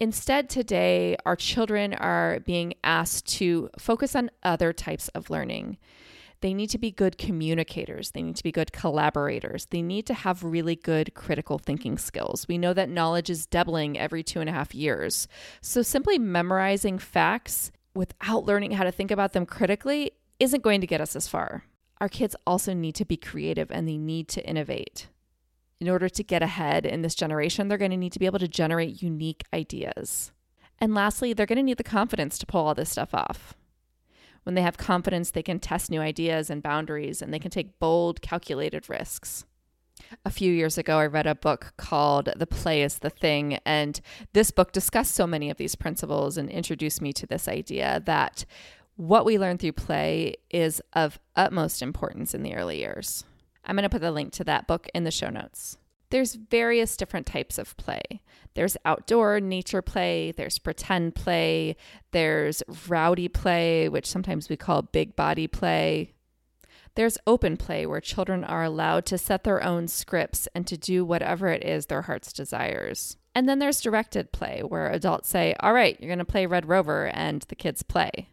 Instead, 0.01 0.49
today, 0.49 1.17
our 1.27 1.35
children 1.35 1.93
are 1.95 2.39
being 2.41 2.75
asked 2.85 3.27
to 3.27 3.69
focus 3.79 4.15
on 4.15 4.31
other 4.45 4.73
types 4.73 5.09
of 5.09 5.29
learning. 5.29 5.77
They 6.41 6.55
need 6.55 6.71
to 6.71 6.79
be 6.79 6.93
good 6.93 7.19
communicators. 7.19 8.13
They 8.13 8.23
need 8.23 8.37
to 8.37 8.45
be 8.45 8.53
good 8.53 8.71
collaborators. 8.71 9.67
They 9.67 9.83
need 9.83 10.07
to 10.07 10.15
have 10.15 10.45
really 10.45 10.77
good 10.77 11.15
critical 11.15 11.59
thinking 11.59 11.99
skills. 11.99 12.47
We 12.47 12.59
know 12.59 12.73
that 12.75 12.89
knowledge 12.89 13.29
is 13.29 13.45
doubling 13.45 13.99
every 13.99 14.23
two 14.23 14.39
and 14.39 14.49
a 14.49 14.53
half 14.53 14.73
years. 14.73 15.27
So, 15.61 15.83
simply 15.83 16.17
memorizing 16.17 17.01
facts 17.01 17.73
without 17.99 18.47
learning 18.47 18.71
how 18.71 18.85
to 18.85 18.93
think 18.93 19.11
about 19.11 19.33
them 19.33 19.45
critically 19.45 20.13
isn't 20.39 20.63
going 20.63 20.81
to 20.81 20.87
get 20.87 21.01
us 21.01 21.17
as 21.17 21.27
far. 21.27 21.65
Our 22.01 22.09
kids 22.09 22.37
also 22.47 22.73
need 22.73 22.95
to 22.95 23.05
be 23.05 23.17
creative 23.17 23.73
and 23.73 23.89
they 23.89 23.99
need 23.99 24.29
to 24.29 24.49
innovate. 24.49 25.09
In 25.81 25.89
order 25.89 26.09
to 26.09 26.23
get 26.23 26.41
ahead 26.41 26.87
in 26.87 27.03
this 27.03 27.17
generation, 27.17 27.67
they're 27.67 27.77
going 27.77 27.91
to 27.91 27.97
need 27.97 28.13
to 28.13 28.21
be 28.21 28.27
able 28.27 28.39
to 28.39 28.47
generate 28.47 29.03
unique 29.03 29.43
ideas. 29.53 30.31
And 30.79 30.95
lastly, 30.95 31.33
they're 31.33 31.45
going 31.45 31.57
to 31.57 31.63
need 31.63 31.77
the 31.77 31.83
confidence 31.83 32.39
to 32.39 32.47
pull 32.47 32.67
all 32.69 32.75
this 32.75 32.91
stuff 32.91 33.13
off. 33.15 33.55
When 34.45 34.55
they 34.55 34.63
have 34.63 34.77
confidence, 34.77 35.33
they 35.33 35.43
can 35.43 35.59
test 35.59 35.91
new 35.91 36.01
ideas 36.01 36.51
and 36.51 36.63
boundaries 36.63 37.21
and 37.21 37.35
they 37.35 37.41
can 37.41 37.51
take 37.51 37.81
bold, 37.81 38.23
calculated 38.23 38.89
risks. 38.89 39.45
A 40.25 40.31
few 40.31 40.53
years 40.53 40.79
ago, 40.79 40.99
I 40.99 41.07
read 41.07 41.27
a 41.27 41.35
book 41.35 41.75
called 41.77 42.31
The 42.37 42.47
Play 42.47 42.83
is 42.83 42.99
the 42.99 43.11
Thing, 43.11 43.59
and 43.65 44.01
this 44.33 44.51
book 44.51 44.73
discussed 44.73 45.15
so 45.15 45.27
many 45.27 45.51
of 45.51 45.57
these 45.57 45.75
principles 45.75 46.37
and 46.37 46.51
introduced 46.51 47.01
me 47.01 47.13
to 47.15 47.27
this 47.27 47.49
idea 47.49 48.03
that 48.07 48.45
what 48.97 49.25
we 49.25 49.39
learn 49.39 49.59
through 49.59 49.73
play 49.73 50.35
is 50.51 50.83
of 50.93 51.19
utmost 51.37 51.83
importance 51.83 52.35
in 52.35 52.43
the 52.43 52.55
early 52.55 52.79
years. 52.79 53.25
I'm 53.65 53.77
going 53.77 53.85
to 53.85 53.89
put 53.89 54.01
the 54.01 54.11
link 54.11 54.33
to 54.35 54.45
that 54.45 54.67
book 54.67 54.89
in 54.95 55.05
the 55.05 55.11
show 55.11 55.31
notes. 55.31 55.79
There's 56.11 56.35
various 56.35 56.97
different 56.97 57.27
types 57.27 57.59
of 57.59 57.77
play. 57.77 58.23
There's 58.55 58.77
outdoor 58.85 59.41
nature 59.41 59.83
play, 59.83 60.33
there's 60.33 60.59
pretend 60.59 61.15
play, 61.15 61.77
there's 62.13 62.63
rowdy 62.89 63.29
play, 63.29 63.89
which 63.89 64.07
sometimes 64.07 64.49
we 64.49 64.57
call 64.57 64.83
big 64.83 65.15
body 65.15 65.47
play. 65.47 66.15
There's 66.99 67.17
open 67.29 67.57
play 67.57 67.87
where 67.87 68.01
children 68.01 68.43
are 68.43 68.65
allowed 68.65 69.07
to 69.07 69.19
set 69.19 69.45
their 69.45 69.63
own 69.63 69.87
scripts 69.87 70.49
and 70.53 70.67
to 70.67 70.77
do 70.77 71.05
whatever 71.05 71.47
it 71.47 71.65
is 71.65 71.87
their 71.87 72.03
heart's 72.03 72.33
desires. 72.33 73.17
And 73.35 73.49
then 73.49 73.61
there's 73.61 73.81
directed 73.81 74.33
play 74.33 74.63
where 74.67 74.91
adults 74.91 75.29
say, 75.29 75.55
All 75.61 75.73
right, 75.73 75.97
you're 76.01 76.09
going 76.09 76.19
to 76.19 76.25
play 76.25 76.45
Red 76.45 76.67
Rover, 76.69 77.07
and 77.07 77.43
the 77.43 77.55
kids 77.55 77.85
play 77.85 78.29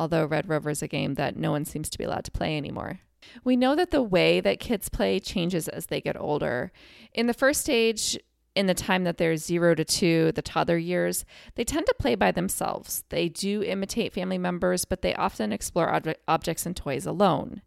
although 0.00 0.24
Red 0.24 0.48
Rover 0.48 0.70
is 0.70 0.82
a 0.82 0.88
game 0.88 1.14
that 1.14 1.36
no 1.36 1.50
one 1.50 1.66
seems 1.66 1.90
to 1.90 1.98
be 1.98 2.04
allowed 2.04 2.24
to 2.24 2.30
play 2.30 2.56
anymore. 2.56 3.00
We 3.44 3.54
know 3.54 3.76
that 3.76 3.90
the 3.90 4.02
way 4.02 4.40
that 4.40 4.58
kids 4.58 4.88
play 4.88 5.20
changes 5.20 5.68
as 5.68 5.86
they 5.86 6.00
get 6.00 6.18
older. 6.18 6.72
In 7.12 7.26
the 7.26 7.34
first 7.34 7.60
stage, 7.60 8.18
in 8.54 8.64
the 8.64 8.72
time 8.72 9.04
that 9.04 9.18
they're 9.18 9.36
zero 9.36 9.74
to 9.74 9.84
two, 9.84 10.32
the 10.32 10.40
toddler 10.40 10.78
years, 10.78 11.26
they 11.54 11.64
tend 11.64 11.84
to 11.84 11.94
play 11.98 12.14
by 12.14 12.32
themselves. 12.32 13.04
They 13.10 13.28
do 13.28 13.62
imitate 13.62 14.14
family 14.14 14.38
members, 14.38 14.86
but 14.86 15.02
they 15.02 15.14
often 15.14 15.52
explore 15.52 15.94
ob- 15.94 16.16
objects 16.26 16.64
and 16.64 16.74
toys 16.74 17.04
alone. 17.04 17.60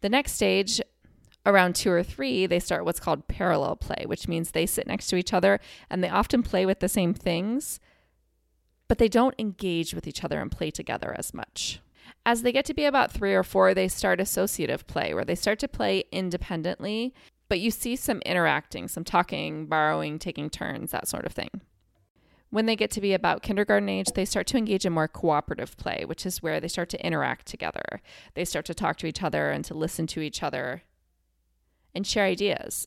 The 0.00 0.08
next 0.08 0.32
stage, 0.32 0.80
around 1.44 1.74
two 1.74 1.90
or 1.90 2.02
three, 2.02 2.46
they 2.46 2.60
start 2.60 2.84
what's 2.84 3.00
called 3.00 3.28
parallel 3.28 3.76
play, 3.76 4.04
which 4.06 4.28
means 4.28 4.50
they 4.50 4.66
sit 4.66 4.86
next 4.86 5.06
to 5.08 5.16
each 5.16 5.32
other 5.32 5.60
and 5.88 6.02
they 6.02 6.08
often 6.08 6.42
play 6.42 6.66
with 6.66 6.80
the 6.80 6.88
same 6.88 7.14
things, 7.14 7.80
but 8.88 8.98
they 8.98 9.08
don't 9.08 9.34
engage 9.38 9.94
with 9.94 10.06
each 10.06 10.22
other 10.24 10.40
and 10.40 10.50
play 10.50 10.70
together 10.70 11.14
as 11.16 11.32
much. 11.32 11.80
As 12.24 12.42
they 12.42 12.52
get 12.52 12.64
to 12.66 12.74
be 12.74 12.84
about 12.84 13.12
three 13.12 13.34
or 13.34 13.42
four, 13.42 13.74
they 13.74 13.88
start 13.88 14.20
associative 14.20 14.86
play, 14.86 15.14
where 15.14 15.24
they 15.24 15.34
start 15.34 15.58
to 15.60 15.68
play 15.68 16.04
independently, 16.12 17.14
but 17.48 17.60
you 17.60 17.70
see 17.70 17.96
some 17.96 18.20
interacting, 18.20 18.88
some 18.88 19.04
talking, 19.04 19.66
borrowing, 19.66 20.18
taking 20.18 20.50
turns, 20.50 20.90
that 20.90 21.08
sort 21.08 21.24
of 21.24 21.32
thing. 21.32 21.62
When 22.50 22.66
they 22.66 22.76
get 22.76 22.90
to 22.92 23.00
be 23.00 23.12
about 23.12 23.42
kindergarten 23.42 23.88
age, 23.88 24.08
they 24.14 24.24
start 24.24 24.46
to 24.48 24.56
engage 24.56 24.86
in 24.86 24.92
more 24.92 25.08
cooperative 25.08 25.76
play, 25.76 26.04
which 26.06 26.24
is 26.24 26.42
where 26.42 26.60
they 26.60 26.68
start 26.68 26.88
to 26.90 27.06
interact 27.06 27.46
together. 27.46 28.00
They 28.34 28.44
start 28.44 28.66
to 28.66 28.74
talk 28.74 28.96
to 28.98 29.06
each 29.06 29.22
other 29.22 29.50
and 29.50 29.64
to 29.64 29.74
listen 29.74 30.06
to 30.08 30.20
each 30.20 30.42
other 30.42 30.82
and 31.94 32.06
share 32.06 32.24
ideas 32.24 32.86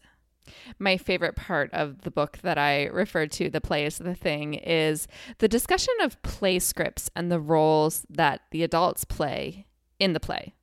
my 0.77 0.97
favorite 0.97 1.35
part 1.35 1.71
of 1.73 2.01
the 2.01 2.11
book 2.11 2.39
that 2.39 2.57
I 2.57 2.85
referred 2.85 3.31
to, 3.33 3.49
The 3.49 3.61
Play 3.61 3.85
is 3.85 3.97
the 3.97 4.15
Thing, 4.15 4.55
is 4.55 5.07
the 5.39 5.47
discussion 5.47 5.93
of 6.01 6.21
play 6.21 6.59
scripts 6.59 7.09
and 7.15 7.31
the 7.31 7.39
roles 7.39 8.05
that 8.09 8.41
the 8.51 8.63
adults 8.63 9.03
play 9.03 9.65
in 9.99 10.13
the 10.13 10.19
play. 10.19 10.53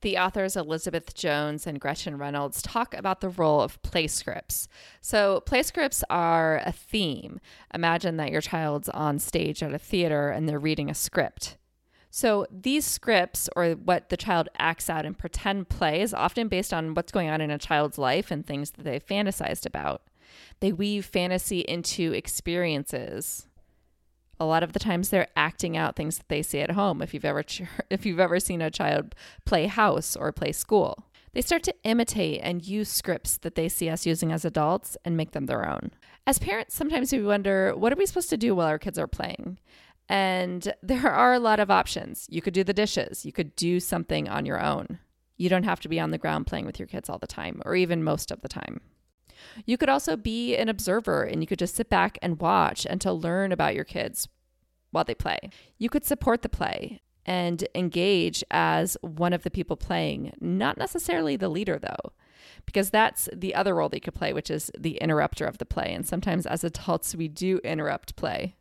The 0.00 0.18
authors 0.18 0.56
Elizabeth 0.56 1.14
Jones 1.14 1.66
and 1.66 1.80
Gretchen 1.80 2.18
Reynolds 2.18 2.62
talk 2.62 2.94
about 2.94 3.20
the 3.20 3.28
role 3.28 3.60
of 3.60 3.80
play 3.82 4.06
scripts. 4.06 4.68
So, 5.00 5.40
play 5.40 5.62
scripts 5.62 6.04
are 6.08 6.62
a 6.64 6.72
theme. 6.72 7.40
Imagine 7.74 8.16
that 8.16 8.30
your 8.30 8.40
child's 8.40 8.88
on 8.90 9.18
stage 9.18 9.62
at 9.62 9.74
a 9.74 9.78
theater 9.78 10.30
and 10.30 10.48
they're 10.48 10.58
reading 10.58 10.90
a 10.90 10.94
script. 10.94 11.56
So 12.10 12.46
these 12.50 12.86
scripts, 12.86 13.48
or 13.54 13.72
what 13.72 14.08
the 14.08 14.16
child 14.16 14.48
acts 14.58 14.88
out 14.88 15.04
in 15.04 15.14
pretend 15.14 15.68
play, 15.68 16.00
is 16.00 16.14
often 16.14 16.48
based 16.48 16.72
on 16.72 16.94
what's 16.94 17.12
going 17.12 17.28
on 17.28 17.40
in 17.40 17.50
a 17.50 17.58
child's 17.58 17.98
life 17.98 18.30
and 18.30 18.46
things 18.46 18.70
that 18.72 18.84
they've 18.84 19.04
fantasized 19.04 19.66
about. 19.66 20.02
They 20.60 20.72
weave 20.72 21.04
fantasy 21.04 21.60
into 21.60 22.12
experiences. 22.12 23.47
A 24.40 24.44
lot 24.44 24.62
of 24.62 24.72
the 24.72 24.78
times, 24.78 25.08
they're 25.08 25.28
acting 25.36 25.76
out 25.76 25.96
things 25.96 26.18
that 26.18 26.28
they 26.28 26.42
see 26.42 26.60
at 26.60 26.72
home. 26.72 27.02
If 27.02 27.12
you've 27.12 27.24
ever 27.24 27.42
ch- 27.42 27.62
if 27.90 28.06
you've 28.06 28.20
ever 28.20 28.38
seen 28.40 28.62
a 28.62 28.70
child 28.70 29.14
play 29.44 29.66
house 29.66 30.16
or 30.16 30.32
play 30.32 30.52
school, 30.52 31.08
they 31.32 31.42
start 31.42 31.62
to 31.64 31.74
imitate 31.84 32.40
and 32.42 32.66
use 32.66 32.88
scripts 32.88 33.36
that 33.38 33.54
they 33.54 33.68
see 33.68 33.88
us 33.88 34.06
using 34.06 34.32
as 34.32 34.44
adults 34.44 34.96
and 35.04 35.16
make 35.16 35.32
them 35.32 35.46
their 35.46 35.68
own. 35.68 35.90
As 36.26 36.38
parents, 36.38 36.74
sometimes 36.74 37.12
we 37.12 37.22
wonder, 37.22 37.74
what 37.76 37.92
are 37.92 37.96
we 37.96 38.06
supposed 38.06 38.30
to 38.30 38.36
do 38.36 38.54
while 38.54 38.66
our 38.66 38.78
kids 38.78 38.98
are 38.98 39.06
playing? 39.06 39.58
And 40.08 40.72
there 40.82 41.10
are 41.10 41.34
a 41.34 41.38
lot 41.38 41.60
of 41.60 41.70
options. 41.70 42.26
You 42.30 42.42
could 42.42 42.54
do 42.54 42.64
the 42.64 42.72
dishes, 42.72 43.24
you 43.24 43.32
could 43.32 43.54
do 43.56 43.80
something 43.80 44.28
on 44.28 44.46
your 44.46 44.62
own. 44.62 44.98
You 45.36 45.48
don't 45.48 45.64
have 45.64 45.80
to 45.80 45.88
be 45.88 46.00
on 46.00 46.10
the 46.10 46.18
ground 46.18 46.46
playing 46.46 46.66
with 46.66 46.80
your 46.80 46.88
kids 46.88 47.08
all 47.08 47.18
the 47.18 47.26
time, 47.28 47.62
or 47.64 47.76
even 47.76 48.02
most 48.02 48.32
of 48.32 48.40
the 48.40 48.48
time. 48.48 48.80
You 49.66 49.76
could 49.76 49.88
also 49.88 50.16
be 50.16 50.56
an 50.56 50.68
observer 50.68 51.22
and 51.22 51.42
you 51.42 51.46
could 51.46 51.58
just 51.58 51.74
sit 51.74 51.88
back 51.88 52.18
and 52.22 52.40
watch 52.40 52.86
and 52.88 53.00
to 53.00 53.12
learn 53.12 53.52
about 53.52 53.74
your 53.74 53.84
kids 53.84 54.28
while 54.90 55.04
they 55.04 55.14
play. 55.14 55.38
You 55.78 55.88
could 55.88 56.04
support 56.04 56.42
the 56.42 56.48
play 56.48 57.00
and 57.26 57.66
engage 57.74 58.42
as 58.50 58.96
one 59.02 59.32
of 59.32 59.42
the 59.42 59.50
people 59.50 59.76
playing, 59.76 60.32
not 60.40 60.78
necessarily 60.78 61.36
the 61.36 61.48
leader 61.48 61.78
though, 61.78 62.12
because 62.64 62.90
that's 62.90 63.28
the 63.34 63.54
other 63.54 63.74
role 63.74 63.88
that 63.90 63.96
you 63.98 64.00
could 64.00 64.14
play, 64.14 64.32
which 64.32 64.50
is 64.50 64.70
the 64.78 64.96
interrupter 64.96 65.44
of 65.44 65.58
the 65.58 65.66
play. 65.66 65.92
And 65.92 66.06
sometimes 66.06 66.46
as 66.46 66.64
adults, 66.64 67.14
we 67.14 67.28
do 67.28 67.58
interrupt 67.58 68.16
play. 68.16 68.56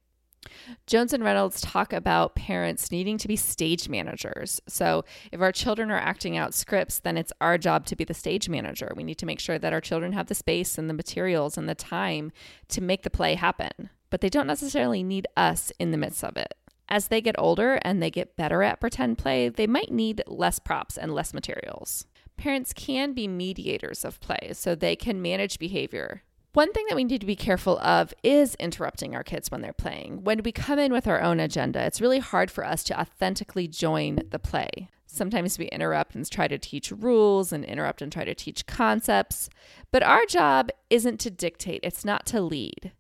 Jones 0.86 1.14
and 1.14 1.24
Reynolds 1.24 1.62
talk 1.62 1.94
about 1.94 2.36
parents 2.36 2.92
needing 2.92 3.18
to 3.18 3.28
be 3.28 3.36
stage 3.36 3.90
managers. 3.90 4.62
So, 4.68 5.04
if 5.32 5.42
our 5.42 5.52
children 5.52 5.92
are 5.92 6.00
acting 6.00 6.38
out 6.38 6.54
scripts, 6.54 7.00
then 7.00 7.18
it's 7.18 7.34
our 7.42 7.58
job 7.58 7.86
to 7.88 7.96
be 7.96 8.04
the 8.04 8.14
stage 8.14 8.50
manager. 8.50 8.92
We 8.96 9.04
need 9.04 9.18
to 9.20 9.26
make 9.26 9.40
sure 9.40 9.60
that 9.60 9.74
our 9.74 9.82
children 9.82 10.14
have 10.14 10.28
the 10.28 10.36
space 10.36 10.78
and 10.78 10.90
the 10.90 10.94
materials 10.94 11.58
and 11.58 11.68
the 11.68 11.76
time 11.76 12.32
to 12.70 12.82
make 12.82 13.04
the 13.04 13.10
play 13.10 13.36
happen. 13.36 13.90
But 14.10 14.22
they 14.22 14.30
don't 14.30 14.48
necessarily 14.48 15.04
need 15.04 15.28
us 15.36 15.72
in 15.80 15.92
the 15.92 15.98
midst 15.98 16.24
of 16.24 16.38
it. 16.38 16.54
As 16.90 17.10
they 17.10 17.20
get 17.20 17.36
older 17.38 17.80
and 17.82 18.02
they 18.02 18.10
get 18.10 18.38
better 18.38 18.64
at 18.64 18.80
pretend 18.80 19.18
play, 19.18 19.50
they 19.50 19.68
might 19.68 19.92
need 19.92 20.24
less 20.26 20.60
props 20.60 20.98
and 20.98 21.14
less 21.14 21.34
materials. 21.34 22.06
Parents 22.38 22.72
can 22.72 23.14
be 23.14 23.28
mediators 23.28 24.06
of 24.06 24.22
play, 24.22 24.52
so 24.54 24.76
they 24.76 24.96
can 24.96 25.22
manage 25.22 25.60
behavior, 25.60 26.24
one 26.58 26.74
thing 26.74 26.88
that 26.90 26.96
we 26.96 27.04
need 27.04 27.22
to 27.22 27.28
be 27.28 27.36
careful 27.36 27.78
of 27.82 28.16
is 28.24 28.56
interrupting 28.56 29.14
our 29.14 29.24
kids 29.24 29.52
when 29.52 29.62
they're 29.62 29.74
playing. 29.74 30.24
When 30.24 30.42
we 30.42 30.52
come 30.52 30.80
in 30.80 30.92
with 30.92 31.08
our 31.08 31.22
own 31.22 31.40
agenda, 31.40 31.86
it's 31.86 32.02
really 32.02 32.18
hard 32.18 32.50
for 32.50 32.66
us 32.66 32.84
to 32.86 33.00
authentically 33.00 33.68
join 33.68 34.22
the 34.32 34.40
play. 34.40 34.90
Sometimes 35.06 35.60
we 35.60 35.68
interrupt 35.68 36.16
and 36.16 36.28
try 36.28 36.48
to 36.48 36.58
teach 36.58 36.92
rules 36.92 37.54
and 37.54 37.64
interrupt 37.64 38.02
and 38.02 38.12
try 38.12 38.26
to 38.26 38.34
teach 38.34 38.66
concepts, 38.66 39.52
but 39.92 40.02
our 40.02 40.26
job 40.26 40.72
isn't 40.90 41.20
to 41.20 41.30
dictate, 41.30 41.82
it's 41.84 42.04
not 42.04 42.26
to 42.26 42.42
lead. 42.42 42.92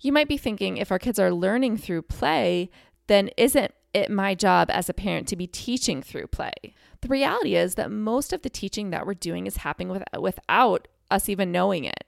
You 0.00 0.10
might 0.10 0.28
be 0.28 0.38
thinking 0.38 0.78
if 0.78 0.90
our 0.90 0.98
kids 0.98 1.18
are 1.18 1.30
learning 1.30 1.76
through 1.76 2.00
play, 2.00 2.70
then 3.06 3.28
isn't 3.36 3.74
it 3.92 4.10
my 4.10 4.34
job 4.34 4.70
as 4.70 4.88
a 4.88 4.94
parent 4.94 5.28
to 5.28 5.36
be 5.36 5.46
teaching 5.46 6.00
through 6.00 6.28
play? 6.28 6.54
The 7.02 7.08
reality 7.08 7.54
is 7.54 7.74
that 7.74 7.90
most 7.90 8.32
of 8.32 8.40
the 8.40 8.48
teaching 8.48 8.88
that 8.92 9.04
we're 9.04 9.12
doing 9.12 9.46
is 9.46 9.58
happening 9.58 9.90
with, 9.90 10.04
without 10.18 10.88
us 11.10 11.28
even 11.28 11.52
knowing 11.52 11.84
it 11.84 12.04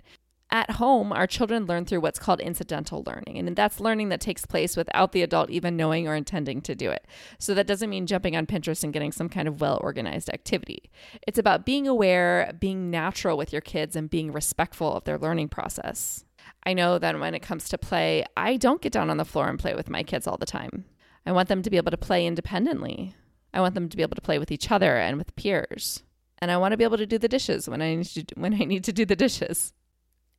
at 0.54 0.70
home, 0.70 1.12
our 1.12 1.26
children 1.26 1.66
learn 1.66 1.84
through 1.84 2.00
what's 2.00 2.20
called 2.20 2.40
incidental 2.40 3.02
learning. 3.04 3.38
And 3.38 3.56
that's 3.56 3.80
learning 3.80 4.10
that 4.10 4.20
takes 4.20 4.46
place 4.46 4.76
without 4.76 5.10
the 5.10 5.22
adult 5.22 5.50
even 5.50 5.76
knowing 5.76 6.06
or 6.06 6.14
intending 6.14 6.62
to 6.62 6.76
do 6.76 6.92
it. 6.92 7.08
So 7.40 7.54
that 7.54 7.66
doesn't 7.66 7.90
mean 7.90 8.06
jumping 8.06 8.36
on 8.36 8.46
Pinterest 8.46 8.84
and 8.84 8.92
getting 8.92 9.10
some 9.10 9.28
kind 9.28 9.48
of 9.48 9.60
well 9.60 9.80
organized 9.82 10.30
activity. 10.30 10.92
It's 11.26 11.40
about 11.40 11.66
being 11.66 11.88
aware, 11.88 12.54
being 12.60 12.88
natural 12.88 13.36
with 13.36 13.52
your 13.52 13.62
kids, 13.62 13.96
and 13.96 14.08
being 14.08 14.30
respectful 14.30 14.94
of 14.94 15.02
their 15.02 15.18
learning 15.18 15.48
process. 15.48 16.24
I 16.64 16.72
know 16.72 17.00
that 17.00 17.18
when 17.18 17.34
it 17.34 17.42
comes 17.42 17.68
to 17.70 17.76
play, 17.76 18.24
I 18.36 18.56
don't 18.56 18.80
get 18.80 18.92
down 18.92 19.10
on 19.10 19.16
the 19.16 19.24
floor 19.24 19.48
and 19.48 19.58
play 19.58 19.74
with 19.74 19.90
my 19.90 20.04
kids 20.04 20.28
all 20.28 20.36
the 20.36 20.46
time. 20.46 20.84
I 21.26 21.32
want 21.32 21.48
them 21.48 21.62
to 21.62 21.70
be 21.70 21.78
able 21.78 21.90
to 21.90 21.96
play 21.96 22.26
independently. 22.26 23.16
I 23.52 23.60
want 23.60 23.74
them 23.74 23.88
to 23.88 23.96
be 23.96 24.04
able 24.04 24.14
to 24.14 24.22
play 24.22 24.38
with 24.38 24.52
each 24.52 24.70
other 24.70 24.96
and 24.96 25.18
with 25.18 25.34
peers. 25.34 26.04
And 26.38 26.52
I 26.52 26.58
want 26.58 26.72
to 26.72 26.76
be 26.76 26.84
able 26.84 26.98
to 26.98 27.06
do 27.06 27.18
the 27.18 27.28
dishes 27.28 27.68
when 27.68 27.82
I 27.82 27.96
need 27.96 28.06
to, 28.06 28.24
when 28.36 28.54
I 28.54 28.64
need 28.64 28.84
to 28.84 28.92
do 28.92 29.04
the 29.04 29.16
dishes. 29.16 29.72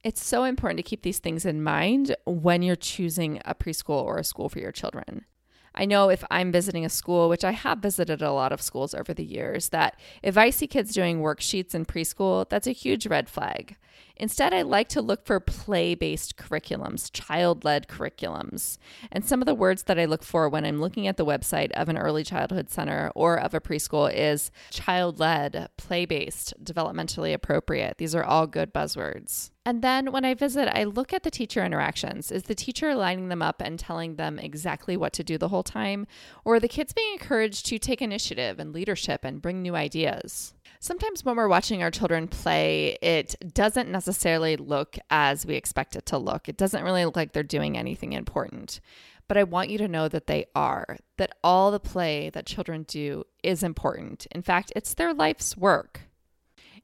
It's 0.05 0.23
so 0.23 0.43
important 0.43 0.77
to 0.77 0.83
keep 0.83 1.01
these 1.01 1.17
things 1.17 1.47
in 1.47 1.63
mind 1.63 2.15
when 2.25 2.61
you're 2.61 2.75
choosing 2.75 3.41
a 3.43 3.55
preschool 3.55 4.03
or 4.03 4.19
a 4.19 4.23
school 4.23 4.49
for 4.49 4.59
your 4.59 4.71
children. 4.71 5.25
I 5.73 5.85
know 5.85 6.09
if 6.09 6.23
I'm 6.29 6.51
visiting 6.51 6.85
a 6.85 6.89
school, 6.89 7.27
which 7.27 7.43
I 7.43 7.53
have 7.53 7.79
visited 7.79 8.21
a 8.21 8.31
lot 8.31 8.51
of 8.51 8.61
schools 8.61 8.93
over 8.93 9.15
the 9.15 9.25
years, 9.25 9.69
that 9.69 9.99
if 10.21 10.37
I 10.37 10.51
see 10.51 10.67
kids 10.67 10.93
doing 10.93 11.21
worksheets 11.21 11.73
in 11.73 11.85
preschool, 11.85 12.47
that's 12.47 12.67
a 12.67 12.71
huge 12.71 13.07
red 13.07 13.27
flag. 13.27 13.77
Instead, 14.15 14.53
I 14.53 14.61
like 14.61 14.89
to 14.89 15.01
look 15.01 15.25
for 15.25 15.39
play 15.39 15.95
based 15.95 16.37
curriculums, 16.37 17.09
child 17.11 17.65
led 17.65 17.87
curriculums. 17.87 18.77
And 19.11 19.25
some 19.25 19.41
of 19.41 19.47
the 19.47 19.55
words 19.55 19.83
that 19.83 19.97
I 19.97 20.05
look 20.05 20.21
for 20.21 20.47
when 20.47 20.65
I'm 20.65 20.81
looking 20.81 21.07
at 21.07 21.17
the 21.17 21.25
website 21.25 21.71
of 21.71 21.89
an 21.89 21.97
early 21.97 22.23
childhood 22.23 22.69
center 22.69 23.11
or 23.15 23.39
of 23.39 23.55
a 23.55 23.59
preschool 23.59 24.13
is 24.13 24.51
child 24.69 25.19
led, 25.19 25.69
play 25.77 26.05
based, 26.05 26.53
developmentally 26.63 27.33
appropriate. 27.33 27.97
These 27.97 28.13
are 28.13 28.23
all 28.23 28.45
good 28.45 28.71
buzzwords. 28.71 29.49
And 29.67 29.81
then 29.81 30.11
when 30.11 30.23
I 30.23 30.35
visit, 30.35 30.69
I 30.77 30.83
look 30.83 31.11
at 31.11 31.23
the 31.23 31.31
teacher 31.31 31.65
interactions. 31.65 32.31
Is 32.31 32.43
the 32.43 32.53
teacher 32.53 32.93
lining 32.93 33.29
them 33.29 33.41
up 33.41 33.61
and 33.61 33.79
telling 33.79 34.15
them 34.15 34.37
exactly 34.37 34.95
what 34.95 35.11
to 35.13 35.23
do 35.23 35.39
the 35.39 35.47
whole 35.47 35.63
time? 35.63 36.05
Or 36.43 36.55
are 36.55 36.59
the 36.59 36.67
kids 36.67 36.93
being 36.93 37.13
encouraged 37.13 37.65
to 37.65 37.79
take 37.79 37.99
initiative 37.99 38.59
and 38.59 38.73
leadership 38.73 39.21
and 39.23 39.41
bring 39.41 39.63
new 39.63 39.75
ideas? 39.75 40.53
Sometimes 40.79 41.25
when 41.25 41.35
we're 41.35 41.47
watching 41.47 41.81
our 41.81 41.89
children 41.89 42.27
play, 42.27 42.95
it 43.01 43.35
doesn't 43.55 43.89
necessarily 43.89 44.55
look 44.55 44.97
as 45.09 45.47
we 45.47 45.55
expect 45.55 45.95
it 45.95 46.05
to 46.07 46.19
look. 46.19 46.47
It 46.47 46.57
doesn't 46.57 46.83
really 46.83 47.03
look 47.03 47.15
like 47.15 47.33
they're 47.33 47.41
doing 47.41 47.75
anything 47.75 48.13
important. 48.13 48.79
But 49.27 49.37
I 49.37 49.43
want 49.45 49.71
you 49.71 49.79
to 49.79 49.87
know 49.87 50.07
that 50.07 50.27
they 50.27 50.45
are, 50.53 50.97
that 51.17 51.35
all 51.43 51.71
the 51.71 51.79
play 51.79 52.29
that 52.29 52.45
children 52.45 52.83
do 52.83 53.23
is 53.41 53.63
important. 53.63 54.27
In 54.31 54.43
fact, 54.43 54.71
it's 54.75 54.93
their 54.93 55.11
life's 55.11 55.57
work. 55.57 56.01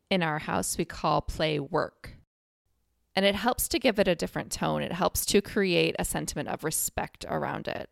In 0.10 0.24
our 0.24 0.40
house, 0.40 0.80
we 0.80 0.86
call 0.86 1.22
play 1.22 1.60
work. 1.60 2.16
And 3.16 3.26
it 3.26 3.36
helps 3.36 3.68
to 3.70 3.80
give 3.80 4.00
it 4.00 4.08
a 4.08 4.16
different 4.16 4.52
tone. 4.52 4.82
It 4.82 4.94
helps 4.94 5.26
to 5.28 5.42
create 5.42 5.96
a 6.00 6.06
sentiment 6.06 6.48
of 6.50 6.64
respect 6.64 7.26
around 7.28 7.68
it. 7.68 7.90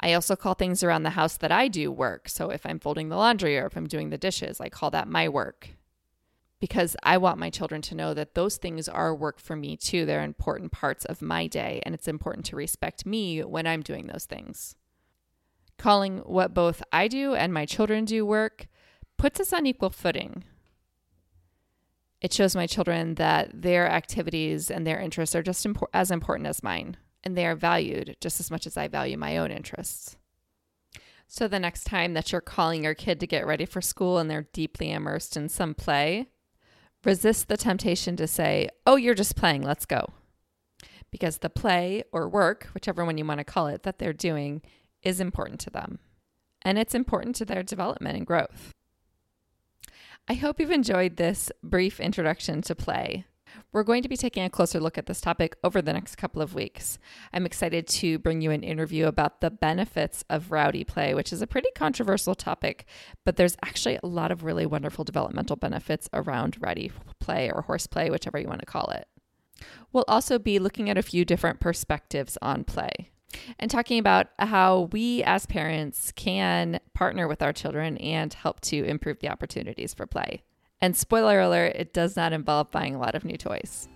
I 0.00 0.12
also 0.12 0.36
call 0.36 0.54
things 0.54 0.82
around 0.82 1.02
the 1.02 1.10
house 1.10 1.36
that 1.36 1.52
I 1.52 1.68
do 1.68 1.90
work. 1.92 2.28
So 2.28 2.50
if 2.50 2.66
I'm 2.66 2.78
folding 2.78 3.08
the 3.08 3.16
laundry 3.16 3.58
or 3.58 3.66
if 3.66 3.76
I'm 3.76 3.86
doing 3.86 4.10
the 4.10 4.18
dishes, 4.18 4.60
I 4.60 4.68
call 4.68 4.90
that 4.90 5.08
my 5.08 5.28
work. 5.28 5.70
Because 6.60 6.96
I 7.02 7.18
want 7.18 7.38
my 7.38 7.50
children 7.50 7.82
to 7.82 7.94
know 7.94 8.14
that 8.14 8.34
those 8.34 8.56
things 8.56 8.88
are 8.88 9.14
work 9.14 9.38
for 9.38 9.54
me 9.54 9.76
too. 9.76 10.06
They're 10.06 10.24
important 10.24 10.72
parts 10.72 11.04
of 11.04 11.20
my 11.20 11.46
day, 11.46 11.82
and 11.84 11.94
it's 11.94 12.08
important 12.08 12.46
to 12.46 12.56
respect 12.56 13.04
me 13.04 13.40
when 13.42 13.66
I'm 13.66 13.82
doing 13.82 14.06
those 14.06 14.24
things. 14.24 14.74
Calling 15.76 16.18
what 16.18 16.54
both 16.54 16.82
I 16.92 17.08
do 17.08 17.34
and 17.34 17.52
my 17.52 17.66
children 17.66 18.04
do 18.04 18.24
work 18.24 18.66
puts 19.18 19.40
us 19.40 19.52
on 19.52 19.66
equal 19.66 19.90
footing. 19.90 20.44
It 22.20 22.32
shows 22.32 22.56
my 22.56 22.66
children 22.66 23.16
that 23.16 23.50
their 23.62 23.88
activities 23.88 24.70
and 24.70 24.86
their 24.86 24.98
interests 24.98 25.34
are 25.34 25.42
just 25.42 25.66
impor- 25.66 25.88
as 25.92 26.10
important 26.10 26.46
as 26.46 26.62
mine 26.62 26.96
and 27.24 27.36
they 27.36 27.46
are 27.46 27.56
valued 27.56 28.16
just 28.20 28.38
as 28.38 28.50
much 28.50 28.66
as 28.66 28.76
I 28.76 28.86
value 28.86 29.16
my 29.16 29.38
own 29.38 29.50
interests. 29.50 30.16
So, 31.26 31.48
the 31.48 31.58
next 31.58 31.84
time 31.84 32.12
that 32.14 32.30
you're 32.30 32.40
calling 32.42 32.84
your 32.84 32.94
kid 32.94 33.18
to 33.20 33.26
get 33.26 33.46
ready 33.46 33.64
for 33.64 33.80
school 33.80 34.18
and 34.18 34.30
they're 34.30 34.46
deeply 34.52 34.92
immersed 34.92 35.36
in 35.36 35.48
some 35.48 35.74
play, 35.74 36.28
resist 37.02 37.48
the 37.48 37.56
temptation 37.56 38.14
to 38.16 38.26
say, 38.26 38.68
Oh, 38.86 38.96
you're 38.96 39.14
just 39.14 39.34
playing, 39.34 39.62
let's 39.62 39.86
go. 39.86 40.12
Because 41.10 41.38
the 41.38 41.50
play 41.50 42.04
or 42.12 42.28
work, 42.28 42.68
whichever 42.74 43.04
one 43.04 43.18
you 43.18 43.24
want 43.24 43.38
to 43.38 43.44
call 43.44 43.68
it, 43.68 43.84
that 43.84 43.98
they're 43.98 44.12
doing 44.12 44.62
is 45.02 45.18
important 45.18 45.60
to 45.60 45.70
them. 45.70 45.98
And 46.62 46.78
it's 46.78 46.94
important 46.94 47.36
to 47.36 47.44
their 47.44 47.62
development 47.62 48.16
and 48.16 48.26
growth. 48.26 48.72
I 50.26 50.34
hope 50.34 50.58
you've 50.58 50.70
enjoyed 50.70 51.16
this 51.16 51.52
brief 51.62 52.00
introduction 52.00 52.62
to 52.62 52.74
play. 52.74 53.26
We're 53.72 53.82
going 53.82 54.02
to 54.02 54.08
be 54.08 54.16
taking 54.16 54.42
a 54.42 54.48
closer 54.48 54.80
look 54.80 54.96
at 54.96 55.04
this 55.04 55.20
topic 55.20 55.54
over 55.62 55.82
the 55.82 55.92
next 55.92 56.16
couple 56.16 56.40
of 56.40 56.54
weeks. 56.54 56.98
I'm 57.34 57.44
excited 57.44 57.86
to 57.88 58.18
bring 58.18 58.40
you 58.40 58.50
an 58.50 58.62
interview 58.62 59.06
about 59.06 59.42
the 59.42 59.50
benefits 59.50 60.24
of 60.30 60.50
rowdy 60.50 60.82
play, 60.82 61.12
which 61.12 61.30
is 61.30 61.42
a 61.42 61.46
pretty 61.46 61.68
controversial 61.74 62.34
topic, 62.34 62.86
but 63.26 63.36
there's 63.36 63.58
actually 63.62 63.98
a 64.02 64.06
lot 64.06 64.32
of 64.32 64.44
really 64.44 64.64
wonderful 64.64 65.04
developmental 65.04 65.56
benefits 65.56 66.08
around 66.14 66.56
rowdy 66.58 66.90
play 67.20 67.50
or 67.50 67.60
horseplay, 67.60 68.08
whichever 68.08 68.38
you 68.38 68.48
want 68.48 68.60
to 68.60 68.66
call 68.66 68.88
it. 68.92 69.06
We'll 69.92 70.06
also 70.08 70.38
be 70.38 70.58
looking 70.58 70.88
at 70.88 70.96
a 70.96 71.02
few 71.02 71.26
different 71.26 71.60
perspectives 71.60 72.38
on 72.40 72.64
play 72.64 73.10
and 73.58 73.70
talking 73.70 73.98
about 73.98 74.28
how 74.38 74.88
we 74.92 75.22
as 75.24 75.46
parents 75.46 76.12
can 76.12 76.80
partner 76.94 77.28
with 77.28 77.42
our 77.42 77.52
children 77.52 77.96
and 77.98 78.32
help 78.34 78.60
to 78.62 78.84
improve 78.84 79.20
the 79.20 79.28
opportunities 79.28 79.94
for 79.94 80.06
play. 80.06 80.42
And 80.80 80.96
spoiler 80.96 81.40
alert, 81.40 81.76
it 81.76 81.92
does 81.92 82.16
not 82.16 82.32
involve 82.32 82.70
buying 82.70 82.94
a 82.94 82.98
lot 82.98 83.14
of 83.14 83.24
new 83.24 83.36
toys. 83.36 83.88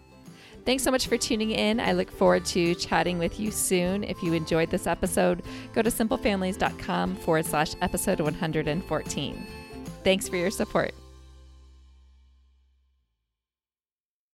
Thanks 0.64 0.82
so 0.82 0.90
much 0.90 1.06
for 1.06 1.16
tuning 1.16 1.50
in. 1.50 1.80
I 1.80 1.92
look 1.92 2.10
forward 2.10 2.44
to 2.46 2.74
chatting 2.74 3.18
with 3.18 3.40
you 3.40 3.50
soon. 3.50 4.04
If 4.04 4.22
you 4.22 4.34
enjoyed 4.34 4.70
this 4.70 4.86
episode, 4.86 5.42
go 5.72 5.80
to 5.80 5.90
simplefamilies.com 5.90 7.16
forward 7.16 7.46
slash 7.46 7.72
episode 7.80 8.20
114. 8.20 9.46
Thanks 10.04 10.28
for 10.28 10.36
your 10.36 10.50
support. 10.50 10.92